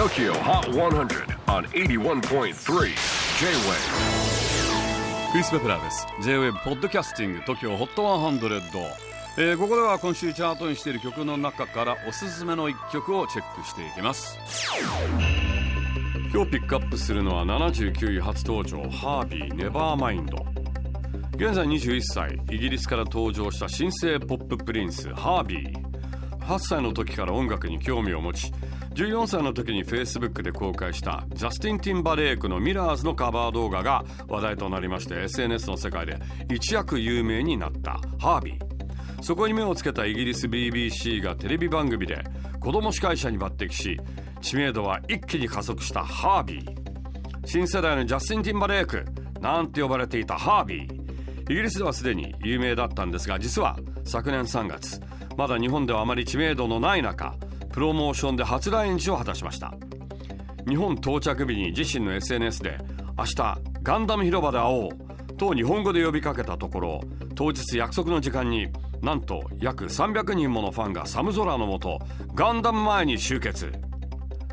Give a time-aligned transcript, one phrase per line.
[0.00, 2.54] TOKYO HOT 100 on 81.3 J-WAVE
[5.30, 6.06] クリス・ベプラーです。
[6.22, 8.62] J-WAVE ポッドキャスティング TOKYO HOT 100、
[9.36, 14.38] えー、ここでは今週チャートにしている曲の中からおすすめの一曲をチェックしていきます。
[16.32, 20.38] 今日ピックアップするのは79位初登場ハービーネバーマインド
[21.34, 25.90] 現在21歳イギリスから登場した新生ポッププリンスハービー
[26.38, 28.50] 8歳の時から音楽に興味を持ち
[28.94, 36.18] 14歳の時に Facebook で公開したジャスティン・ティンバレークのミラーズのカバー動画が話題となりまして SNS の世界で
[36.52, 39.22] 一躍有名になったハービー。
[39.22, 42.24] そこに目をつけたイギリス BBC がテレビ番組で
[42.58, 44.00] 子供司会者に抜擢し
[44.40, 46.74] 知名度は一気に加速したハービー。
[47.44, 49.04] 新世代のジャスティン・ティンバレーク
[49.40, 51.00] なんて呼ばれていたハービー。
[51.50, 55.00] イギリスではすでに有名だったんですが実は昨年3月
[55.36, 57.34] まだ日本ではあまり知名度のない中
[57.72, 59.74] プロモーションで初来日を果たしました。
[60.68, 62.78] 日本到着日に自身の SNS で
[63.18, 67.00] 明日ガンダム広場で会おうと日本語で呼びかけたところ
[67.34, 68.68] 当日約束の時間に
[69.00, 71.98] なんと約300人ものファンが寒空の下
[72.34, 73.72] ガンダム前に集結。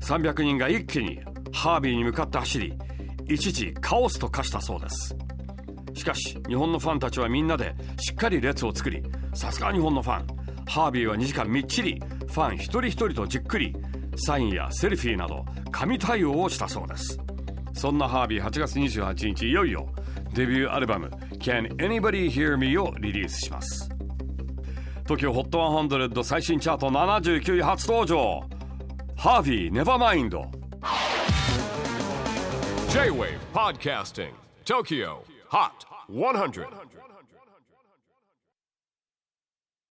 [0.00, 1.20] 300人が一気に
[1.52, 2.74] ハービーに向かって走り
[3.28, 5.16] 一時カオスと化したそうです。
[5.94, 9.02] しかし日本のファンたちはみんなでしっかり列を作り
[9.34, 10.26] さすが日本のファン。
[10.66, 13.76] ハービーは2時間みっちりファン一人一人とじっくり
[14.16, 17.18] サインやセルフィーなど神対応をしたそうです。
[17.74, 19.86] そんなハービー8月28日いよいよ
[20.32, 22.78] デビューアルバム Can Anybody Hear Me?
[22.78, 23.90] をリリースします。
[25.04, 28.40] TOKYOHOT100 最新チャート79位初登場。
[29.14, 30.50] ハービーネバーマインド。
[32.88, 34.30] J-WAVE PODCASTING
[34.64, 35.18] TOKYO
[35.50, 35.70] HOT
[36.10, 36.66] 100